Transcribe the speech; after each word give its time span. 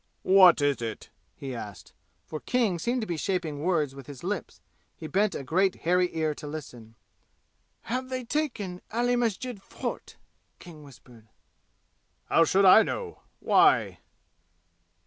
"What 0.23 0.61
is 0.61 0.81
it?" 0.81 1.11
he 1.35 1.53
asked. 1.53 1.93
For 2.25 2.39
King 2.39 2.79
seemed 2.79 3.01
to 3.01 3.05
be 3.05 3.17
shaping 3.17 3.59
words 3.61 3.93
with 3.93 4.07
his 4.07 4.23
lips. 4.23 4.59
He 4.97 5.05
bent 5.05 5.35
a 5.35 5.43
great 5.43 5.75
hairy 5.85 6.09
ear 6.15 6.33
to 6.33 6.47
listen. 6.47 6.95
"Have 7.83 8.09
they 8.09 8.23
taken 8.23 8.81
Ali 8.91 9.15
Masjid 9.15 9.61
Fort?" 9.61 10.15
King 10.57 10.81
whispered. 10.83 11.27
"How 12.25 12.45
should 12.45 12.65
I 12.65 12.81
know? 12.81 13.21
Why?" 13.41 13.99